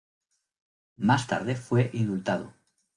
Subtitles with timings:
[0.97, 2.55] Más tarde fue indultado.